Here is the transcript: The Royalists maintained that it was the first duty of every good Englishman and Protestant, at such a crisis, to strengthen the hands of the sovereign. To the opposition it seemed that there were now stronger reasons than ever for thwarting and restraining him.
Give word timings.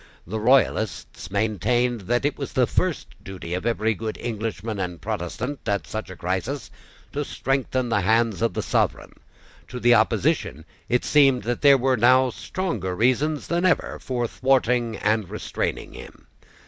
The 0.25 0.39
Royalists 0.39 1.29
maintained 1.29 2.01
that 2.07 2.25
it 2.25 2.35
was 2.35 2.53
the 2.53 2.65
first 2.65 3.09
duty 3.23 3.53
of 3.53 3.67
every 3.67 3.93
good 3.93 4.17
Englishman 4.17 4.79
and 4.79 4.99
Protestant, 4.99 5.59
at 5.67 5.85
such 5.85 6.09
a 6.09 6.15
crisis, 6.15 6.71
to 7.13 7.23
strengthen 7.23 7.89
the 7.89 8.01
hands 8.01 8.41
of 8.41 8.55
the 8.55 8.63
sovereign. 8.63 9.13
To 9.67 9.79
the 9.79 9.93
opposition 9.93 10.65
it 10.89 11.05
seemed 11.05 11.43
that 11.43 11.61
there 11.61 11.77
were 11.77 11.97
now 11.97 12.31
stronger 12.31 12.95
reasons 12.95 13.45
than 13.45 13.63
ever 13.63 13.99
for 14.01 14.25
thwarting 14.27 14.95
and 14.97 15.29
restraining 15.29 15.93
him. 15.93 16.25